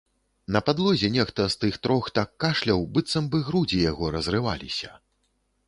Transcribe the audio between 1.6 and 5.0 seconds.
тых трох так кашляў, быццам бы грудзі яго разрываліся.